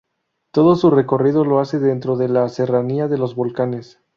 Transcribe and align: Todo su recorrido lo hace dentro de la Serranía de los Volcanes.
Todo 0.51 0.75
su 0.75 0.89
recorrido 0.89 1.45
lo 1.45 1.59
hace 1.59 1.77
dentro 1.77 2.15
de 2.17 2.27
la 2.27 2.49
Serranía 2.49 3.07
de 3.07 3.19
los 3.19 3.35
Volcanes. 3.35 3.99